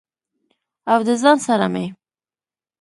او 0.91 0.99
د 1.07 1.09
ځان 1.21 1.37
سره 1.47 1.67
مې 1.73 1.85